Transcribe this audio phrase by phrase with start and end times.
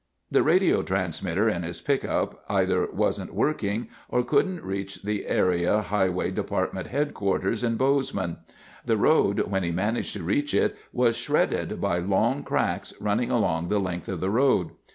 [0.31, 6.31] The radio transmitter in his pickup either wasn't working, or couldn't reach the area Highway
[6.31, 7.21] Department HQ
[7.63, 8.37] in Bozeman.
[8.83, 13.67] The road, when he managed to reach it, was shredded by long cracks, running along
[13.67, 14.71] the length of the road.